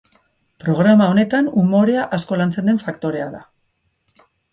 Programa 0.61 1.09
honetan, 1.15 1.49
umorea 1.63 2.05
asko 2.17 2.39
lantzen 2.41 2.71
den 2.71 2.81
faktorea 2.85 3.29
da. 3.37 3.43